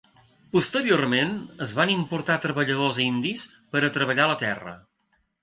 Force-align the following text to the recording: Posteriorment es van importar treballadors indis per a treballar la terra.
Posteriorment 0.55 1.35
es 1.65 1.73
van 1.79 1.91
importar 1.97 2.39
treballadors 2.47 3.03
indis 3.05 3.45
per 3.77 3.85
a 3.85 3.93
treballar 4.01 4.27
la 4.33 4.41
terra. 4.43 4.77